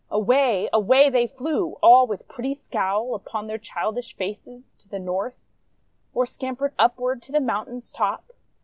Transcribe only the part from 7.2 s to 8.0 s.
to the mountain's